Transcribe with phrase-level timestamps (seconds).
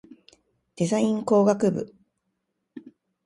[0.77, 1.93] デザイン工学部